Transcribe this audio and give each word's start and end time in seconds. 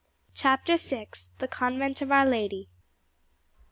CHAPTER 0.33 0.77
VI: 0.77 1.09
The 1.37 1.47
Convent 1.47 2.01
of 2.01 2.11
Our 2.11 2.25
Lady. 2.25 2.69